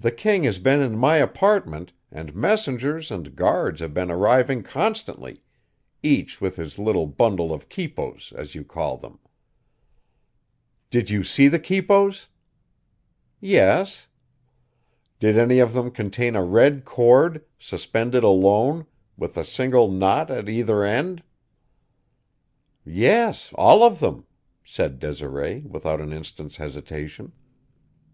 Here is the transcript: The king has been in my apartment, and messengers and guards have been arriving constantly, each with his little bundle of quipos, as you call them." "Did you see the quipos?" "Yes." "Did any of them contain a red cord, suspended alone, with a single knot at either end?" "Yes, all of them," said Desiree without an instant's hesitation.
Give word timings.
The 0.00 0.10
king 0.10 0.44
has 0.44 0.58
been 0.58 0.80
in 0.80 0.96
my 0.96 1.16
apartment, 1.18 1.92
and 2.10 2.34
messengers 2.34 3.10
and 3.10 3.36
guards 3.36 3.80
have 3.80 3.92
been 3.92 4.10
arriving 4.10 4.62
constantly, 4.62 5.42
each 6.02 6.40
with 6.40 6.56
his 6.56 6.78
little 6.78 7.06
bundle 7.06 7.52
of 7.52 7.68
quipos, 7.68 8.32
as 8.32 8.54
you 8.54 8.64
call 8.64 8.96
them." 8.96 9.18
"Did 10.88 11.10
you 11.10 11.22
see 11.24 11.48
the 11.48 11.58
quipos?" 11.60 12.28
"Yes." 13.38 14.06
"Did 15.20 15.36
any 15.36 15.58
of 15.58 15.74
them 15.74 15.90
contain 15.90 16.36
a 16.36 16.42
red 16.42 16.86
cord, 16.86 17.44
suspended 17.58 18.24
alone, 18.24 18.86
with 19.14 19.36
a 19.36 19.44
single 19.44 19.90
knot 19.90 20.30
at 20.30 20.48
either 20.48 20.82
end?" 20.84 21.22
"Yes, 22.82 23.52
all 23.56 23.82
of 23.82 24.00
them," 24.00 24.24
said 24.64 24.98
Desiree 24.98 25.64
without 25.66 26.00
an 26.00 26.14
instant's 26.14 26.56
hesitation. 26.56 27.32